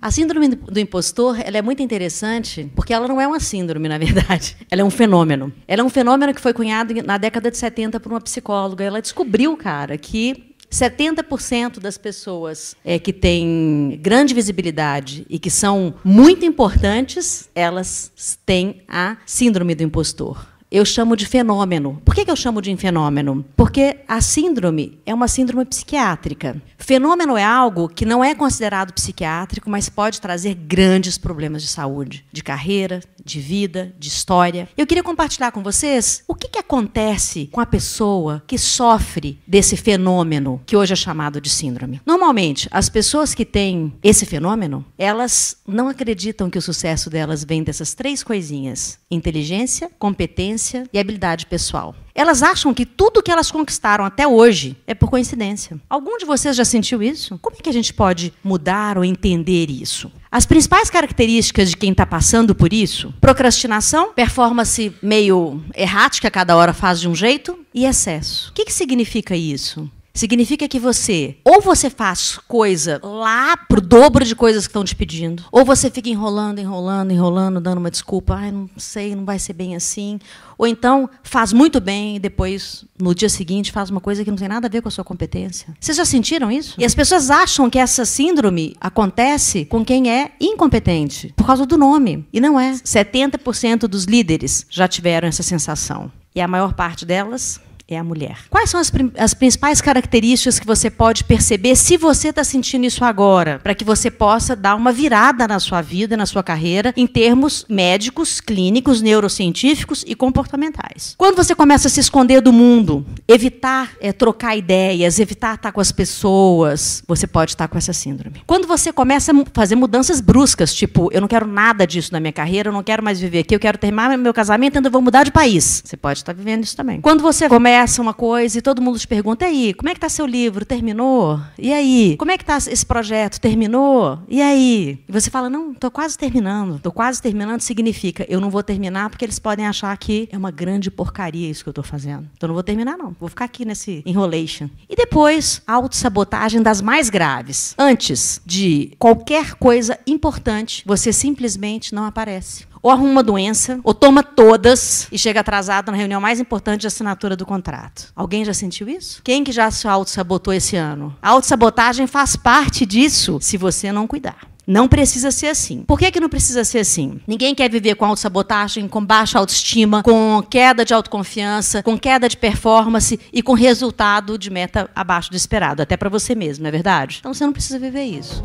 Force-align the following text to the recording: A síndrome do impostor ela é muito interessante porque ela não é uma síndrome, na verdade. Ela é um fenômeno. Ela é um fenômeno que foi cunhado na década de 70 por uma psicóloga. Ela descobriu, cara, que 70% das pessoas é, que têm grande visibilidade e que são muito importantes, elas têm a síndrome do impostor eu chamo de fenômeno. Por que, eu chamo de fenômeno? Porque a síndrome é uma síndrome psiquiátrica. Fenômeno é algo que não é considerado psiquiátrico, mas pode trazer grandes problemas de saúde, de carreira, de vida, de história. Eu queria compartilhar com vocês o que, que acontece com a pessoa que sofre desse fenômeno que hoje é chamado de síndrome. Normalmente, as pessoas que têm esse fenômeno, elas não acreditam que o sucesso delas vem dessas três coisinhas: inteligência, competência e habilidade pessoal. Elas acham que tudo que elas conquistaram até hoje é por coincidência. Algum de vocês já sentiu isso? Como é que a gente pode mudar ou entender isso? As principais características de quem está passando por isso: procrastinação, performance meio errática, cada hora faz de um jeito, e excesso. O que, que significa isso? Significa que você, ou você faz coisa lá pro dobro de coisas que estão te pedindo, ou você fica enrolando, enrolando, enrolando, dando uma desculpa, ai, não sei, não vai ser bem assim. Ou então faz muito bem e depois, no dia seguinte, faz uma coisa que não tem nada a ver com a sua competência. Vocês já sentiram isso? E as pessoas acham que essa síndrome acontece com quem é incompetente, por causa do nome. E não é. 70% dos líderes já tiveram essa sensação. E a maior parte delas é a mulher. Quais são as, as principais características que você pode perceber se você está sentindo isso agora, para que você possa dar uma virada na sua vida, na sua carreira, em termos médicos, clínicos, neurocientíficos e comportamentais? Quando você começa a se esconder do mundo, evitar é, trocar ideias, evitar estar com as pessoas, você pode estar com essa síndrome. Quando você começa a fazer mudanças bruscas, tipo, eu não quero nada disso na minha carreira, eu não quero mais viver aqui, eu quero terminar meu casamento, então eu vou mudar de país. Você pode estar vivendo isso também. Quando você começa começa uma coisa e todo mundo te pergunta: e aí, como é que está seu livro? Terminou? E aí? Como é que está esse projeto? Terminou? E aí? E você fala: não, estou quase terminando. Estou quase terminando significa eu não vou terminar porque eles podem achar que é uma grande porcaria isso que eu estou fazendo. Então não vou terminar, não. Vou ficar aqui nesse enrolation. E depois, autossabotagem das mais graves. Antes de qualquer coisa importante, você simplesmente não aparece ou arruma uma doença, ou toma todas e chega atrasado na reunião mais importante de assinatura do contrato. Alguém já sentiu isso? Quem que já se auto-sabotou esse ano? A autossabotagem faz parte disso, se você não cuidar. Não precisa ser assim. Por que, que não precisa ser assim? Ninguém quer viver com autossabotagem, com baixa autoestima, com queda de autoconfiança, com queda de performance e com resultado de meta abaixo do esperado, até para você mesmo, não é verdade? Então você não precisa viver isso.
A 0.00 0.12
síndrome 0.12 0.48
do 0.48 0.78
impostor 0.78 1.40
ela 1.40 1.58
é 1.58 1.62
muito 1.62 1.82
interessante 1.82 2.70
porque 2.76 2.92
ela 2.92 3.08
não 3.08 3.20
é 3.20 3.26
uma 3.26 3.40
síndrome, 3.40 3.88
na 3.90 3.98
verdade. 3.98 4.56
Ela 4.70 4.82
é 4.82 4.84
um 4.84 4.90
fenômeno. 4.90 5.52
Ela 5.66 5.82
é 5.82 5.84
um 5.84 5.88
fenômeno 5.88 6.32
que 6.32 6.40
foi 6.40 6.52
cunhado 6.52 6.94
na 7.02 7.18
década 7.18 7.50
de 7.50 7.56
70 7.56 7.98
por 7.98 8.12
uma 8.12 8.20
psicóloga. 8.20 8.84
Ela 8.84 9.02
descobriu, 9.02 9.56
cara, 9.56 9.98
que 9.98 10.54
70% 10.70 11.80
das 11.80 11.98
pessoas 11.98 12.76
é, 12.84 12.98
que 12.98 13.12
têm 13.12 13.98
grande 14.00 14.34
visibilidade 14.34 15.26
e 15.28 15.36
que 15.36 15.50
são 15.50 15.94
muito 16.04 16.44
importantes, 16.44 17.48
elas 17.52 18.12
têm 18.46 18.82
a 18.86 19.16
síndrome 19.26 19.74
do 19.74 19.82
impostor 19.82 20.57
eu 20.70 20.84
chamo 20.84 21.16
de 21.16 21.26
fenômeno. 21.26 22.00
Por 22.04 22.14
que, 22.14 22.30
eu 22.30 22.36
chamo 22.36 22.60
de 22.60 22.74
fenômeno? 22.76 23.44
Porque 23.56 24.00
a 24.06 24.20
síndrome 24.20 24.98
é 25.06 25.14
uma 25.14 25.26
síndrome 25.26 25.64
psiquiátrica. 25.64 26.60
Fenômeno 26.76 27.36
é 27.36 27.44
algo 27.44 27.88
que 27.88 28.04
não 28.04 28.22
é 28.22 28.34
considerado 28.34 28.92
psiquiátrico, 28.92 29.70
mas 29.70 29.88
pode 29.88 30.20
trazer 30.20 30.54
grandes 30.54 31.16
problemas 31.16 31.62
de 31.62 31.68
saúde, 31.68 32.24
de 32.30 32.42
carreira, 32.42 33.00
de 33.28 33.40
vida, 33.40 33.94
de 33.98 34.08
história. 34.08 34.68
Eu 34.76 34.86
queria 34.86 35.04
compartilhar 35.04 35.52
com 35.52 35.62
vocês 35.62 36.24
o 36.26 36.34
que, 36.34 36.48
que 36.48 36.58
acontece 36.58 37.48
com 37.52 37.60
a 37.60 37.66
pessoa 37.66 38.42
que 38.46 38.56
sofre 38.56 39.38
desse 39.46 39.76
fenômeno 39.76 40.60
que 40.64 40.76
hoje 40.76 40.94
é 40.94 40.96
chamado 40.96 41.40
de 41.40 41.50
síndrome. 41.50 42.00
Normalmente, 42.06 42.68
as 42.70 42.88
pessoas 42.88 43.34
que 43.34 43.44
têm 43.44 43.92
esse 44.02 44.24
fenômeno, 44.24 44.84
elas 44.96 45.58
não 45.66 45.88
acreditam 45.88 46.48
que 46.48 46.58
o 46.58 46.62
sucesso 46.62 47.10
delas 47.10 47.44
vem 47.44 47.62
dessas 47.62 47.92
três 47.92 48.22
coisinhas: 48.22 48.98
inteligência, 49.10 49.90
competência 49.98 50.88
e 50.92 50.98
habilidade 50.98 51.46
pessoal. 51.46 51.94
Elas 52.14 52.42
acham 52.42 52.74
que 52.74 52.84
tudo 52.84 53.22
que 53.22 53.30
elas 53.30 53.48
conquistaram 53.48 54.04
até 54.04 54.26
hoje 54.26 54.76
é 54.88 54.94
por 54.94 55.08
coincidência. 55.08 55.78
Algum 55.88 56.18
de 56.18 56.24
vocês 56.24 56.56
já 56.56 56.64
sentiu 56.64 57.00
isso? 57.00 57.38
Como 57.38 57.54
é 57.56 57.62
que 57.62 57.70
a 57.70 57.72
gente 57.72 57.94
pode 57.94 58.32
mudar 58.42 58.98
ou 58.98 59.04
entender 59.04 59.70
isso? 59.70 60.10
As 60.38 60.46
principais 60.46 60.88
características 60.88 61.70
de 61.70 61.76
quem 61.76 61.90
está 61.90 62.06
passando 62.06 62.54
por 62.54 62.72
isso: 62.72 63.12
procrastinação, 63.20 64.12
performance 64.12 64.94
meio 65.02 65.60
errática, 65.74 66.30
cada 66.30 66.54
hora 66.54 66.72
faz 66.72 67.00
de 67.00 67.08
um 67.08 67.14
jeito, 67.14 67.58
e 67.74 67.84
excesso. 67.84 68.50
O 68.50 68.52
que, 68.52 68.66
que 68.66 68.72
significa 68.72 69.34
isso? 69.34 69.90
Significa 70.18 70.66
que 70.66 70.80
você, 70.80 71.36
ou 71.44 71.60
você 71.60 71.88
faz 71.88 72.40
coisa 72.48 73.00
lá 73.04 73.56
pro 73.56 73.80
dobro 73.80 74.24
de 74.24 74.34
coisas 74.34 74.66
que 74.66 74.70
estão 74.70 74.82
te 74.82 74.96
pedindo, 74.96 75.44
ou 75.52 75.64
você 75.64 75.88
fica 75.88 76.08
enrolando, 76.08 76.58
enrolando, 76.58 77.12
enrolando, 77.12 77.60
dando 77.60 77.78
uma 77.78 77.88
desculpa, 77.88 78.34
ai, 78.34 78.50
não 78.50 78.68
sei, 78.76 79.14
não 79.14 79.24
vai 79.24 79.38
ser 79.38 79.52
bem 79.52 79.76
assim. 79.76 80.18
Ou 80.58 80.66
então 80.66 81.08
faz 81.22 81.52
muito 81.52 81.80
bem 81.80 82.16
e 82.16 82.18
depois, 82.18 82.84
no 83.00 83.14
dia 83.14 83.28
seguinte, 83.28 83.70
faz 83.70 83.90
uma 83.90 84.00
coisa 84.00 84.24
que 84.24 84.30
não 84.30 84.36
tem 84.36 84.48
nada 84.48 84.66
a 84.66 84.68
ver 84.68 84.82
com 84.82 84.88
a 84.88 84.90
sua 84.90 85.04
competência. 85.04 85.72
Vocês 85.78 85.96
já 85.96 86.04
sentiram 86.04 86.50
isso? 86.50 86.74
E 86.76 86.84
as 86.84 86.96
pessoas 86.96 87.30
acham 87.30 87.70
que 87.70 87.78
essa 87.78 88.04
síndrome 88.04 88.74
acontece 88.80 89.66
com 89.66 89.84
quem 89.84 90.10
é 90.10 90.32
incompetente, 90.40 91.32
por 91.36 91.46
causa 91.46 91.64
do 91.64 91.78
nome. 91.78 92.26
E 92.32 92.40
não 92.40 92.58
é. 92.58 92.72
70% 92.72 93.86
dos 93.86 94.02
líderes 94.02 94.66
já 94.68 94.88
tiveram 94.88 95.28
essa 95.28 95.44
sensação. 95.44 96.10
E 96.34 96.40
a 96.40 96.48
maior 96.48 96.74
parte 96.74 97.06
delas 97.06 97.60
é 97.88 97.96
a 97.96 98.04
mulher. 98.04 98.36
Quais 98.50 98.68
são 98.68 98.78
as, 98.78 98.92
as 99.16 99.32
principais 99.32 99.80
características 99.80 100.58
que 100.58 100.66
você 100.66 100.90
pode 100.90 101.24
perceber 101.24 101.74
se 101.74 101.96
você 101.96 102.28
está 102.28 102.44
sentindo 102.44 102.84
isso 102.84 103.02
agora, 103.02 103.58
para 103.60 103.74
que 103.74 103.82
você 103.82 104.10
possa 104.10 104.54
dar 104.54 104.74
uma 104.74 104.92
virada 104.92 105.48
na 105.48 105.58
sua 105.58 105.80
vida, 105.80 106.14
na 106.14 106.26
sua 106.26 106.42
carreira, 106.42 106.92
em 106.94 107.06
termos 107.06 107.64
médicos, 107.66 108.42
clínicos, 108.42 109.00
neurocientíficos 109.00 110.04
e 110.06 110.14
comportamentais? 110.14 111.14
Quando 111.16 111.36
você 111.36 111.54
começa 111.54 111.88
a 111.88 111.90
se 111.90 111.98
esconder 111.98 112.42
do 112.42 112.52
mundo, 112.52 113.06
evitar 113.26 113.92
é, 114.02 114.12
trocar 114.12 114.54
ideias, 114.54 115.18
evitar 115.18 115.54
estar 115.54 115.72
com 115.72 115.80
as 115.80 115.90
pessoas, 115.90 117.02
você 117.08 117.26
pode 117.26 117.52
estar 117.52 117.68
com 117.68 117.78
essa 117.78 117.94
síndrome. 117.94 118.42
Quando 118.46 118.68
você 118.68 118.92
começa 118.92 119.32
a 119.32 119.44
fazer 119.54 119.76
mudanças 119.76 120.20
bruscas, 120.20 120.74
tipo, 120.74 121.08
eu 121.10 121.22
não 121.22 121.28
quero 121.28 121.46
nada 121.46 121.86
disso 121.86 122.12
na 122.12 122.20
minha 122.20 122.34
carreira, 122.34 122.68
eu 122.68 122.72
não 122.72 122.82
quero 122.82 123.02
mais 123.02 123.18
viver 123.18 123.38
aqui, 123.38 123.54
eu 123.54 123.60
quero 123.60 123.78
terminar 123.78 124.18
meu 124.18 124.34
casamento, 124.34 124.76
então 124.76 124.88
eu 124.88 124.92
vou 124.92 125.00
mudar 125.00 125.24
de 125.24 125.32
país. 125.32 125.82
Você 125.82 125.96
pode 125.96 126.18
estar 126.18 126.34
vivendo 126.34 126.64
isso 126.64 126.76
também. 126.76 127.00
Quando 127.00 127.22
você 127.22 127.48
começa 127.48 127.77
começa 127.78 128.02
uma 128.02 128.14
coisa 128.14 128.58
e 128.58 128.62
todo 128.62 128.82
mundo 128.82 128.98
te 128.98 129.06
pergunta: 129.06 129.44
e 129.44 129.48
aí, 129.48 129.74
como 129.74 129.88
é 129.88 129.92
que 129.92 129.98
está 129.98 130.08
seu 130.08 130.26
livro? 130.26 130.64
Terminou? 130.64 131.40
E 131.56 131.72
aí? 131.72 132.16
Como 132.16 132.30
é 132.30 132.36
que 132.36 132.42
está 132.42 132.56
esse 132.56 132.84
projeto? 132.84 133.40
Terminou? 133.40 134.18
E 134.28 134.42
aí? 134.42 134.98
E 135.08 135.12
você 135.12 135.30
fala: 135.30 135.48
não, 135.48 135.70
estou 135.70 135.90
quase 135.90 136.18
terminando. 136.18 136.76
Estou 136.76 136.90
quase 136.90 137.22
terminando 137.22 137.60
significa 137.60 138.26
eu 138.28 138.40
não 138.40 138.50
vou 138.50 138.64
terminar 138.64 139.08
porque 139.10 139.24
eles 139.24 139.38
podem 139.38 139.66
achar 139.66 139.96
que 139.96 140.28
é 140.32 140.36
uma 140.36 140.50
grande 140.50 140.90
porcaria 140.90 141.48
isso 141.48 141.62
que 141.62 141.68
eu 141.68 141.72
estou 141.72 141.84
fazendo. 141.84 142.28
Então 142.36 142.48
não 142.48 142.54
vou 142.54 142.64
terminar, 142.64 142.98
não. 142.98 143.14
Vou 143.20 143.28
ficar 143.28 143.44
aqui 143.44 143.64
nesse 143.64 144.02
enrolation. 144.04 144.68
E 144.88 144.96
depois, 144.96 145.62
autossabotagem 145.64 146.60
das 146.60 146.80
mais 146.80 147.08
graves. 147.08 147.76
Antes 147.78 148.40
de 148.44 148.92
qualquer 148.98 149.54
coisa 149.54 149.96
importante, 150.04 150.82
você 150.84 151.12
simplesmente 151.12 151.94
não 151.94 152.04
aparece 152.04 152.66
ou 152.82 152.90
arruma 152.90 153.10
uma 153.10 153.22
doença, 153.22 153.80
ou 153.82 153.94
toma 153.94 154.22
todas 154.22 155.08
e 155.10 155.18
chega 155.18 155.40
atrasado 155.40 155.90
na 155.90 155.96
reunião 155.96 156.20
mais 156.20 156.40
importante 156.40 156.82
de 156.82 156.86
assinatura 156.86 157.36
do 157.36 157.46
contrato. 157.46 158.12
Alguém 158.14 158.44
já 158.44 158.54
sentiu 158.54 158.88
isso? 158.88 159.20
Quem 159.22 159.44
que 159.44 159.52
já 159.52 159.70
se 159.70 159.86
auto-sabotou 159.86 160.52
esse 160.52 160.76
ano? 160.76 161.14
A 161.22 161.30
autossabotagem 161.30 162.06
faz 162.06 162.36
parte 162.36 162.84
disso, 162.86 163.38
se 163.40 163.56
você 163.56 163.92
não 163.92 164.06
cuidar. 164.06 164.48
Não 164.68 164.86
precisa 164.86 165.30
ser 165.30 165.46
assim. 165.46 165.82
Por 165.86 165.98
que, 165.98 166.10
que 166.10 166.20
não 166.20 166.28
precisa 166.28 166.62
ser 166.62 166.80
assim? 166.80 167.18
Ninguém 167.26 167.54
quer 167.54 167.70
viver 167.70 167.94
com 167.94 168.04
autossabotagem, 168.04 168.86
com 168.86 169.02
baixa 169.02 169.38
autoestima, 169.38 170.02
com 170.02 170.42
queda 170.42 170.84
de 170.84 170.92
autoconfiança, 170.92 171.82
com 171.82 171.98
queda 171.98 172.28
de 172.28 172.36
performance 172.36 173.18
e 173.32 173.42
com 173.42 173.54
resultado 173.54 174.36
de 174.36 174.50
meta 174.50 174.90
abaixo 174.94 175.30
do 175.30 175.36
esperado, 175.36 175.80
até 175.80 175.96
para 175.96 176.10
você 176.10 176.34
mesmo, 176.34 176.64
não 176.64 176.68
é 176.68 176.72
verdade? 176.72 177.16
Então 177.20 177.32
você 177.32 177.46
não 177.46 177.52
precisa 177.52 177.78
viver 177.78 178.04
isso. 178.04 178.44